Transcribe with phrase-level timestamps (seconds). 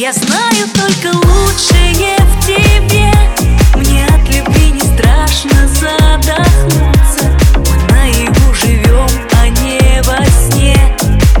[0.00, 3.12] Я знаю только лучшее в тебе.
[3.74, 7.38] Мне от любви не страшно задохнуться.
[7.56, 10.96] Мы наяву живем, а не во сне.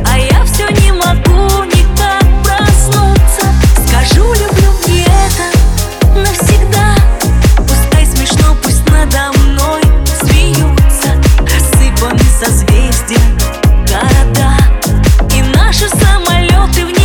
[0.06, 3.46] А я все не могу никак проснуться.
[3.88, 6.96] Скажу, люблю мне это навсегда.
[7.56, 9.80] Пускай смешно, пусть надо мной
[10.20, 11.16] смеются.
[11.38, 13.22] Рассыпаны созвездия
[13.88, 14.54] города.
[15.34, 16.99] И наши самолеты в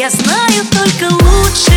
[0.00, 1.69] я знаю только лучше.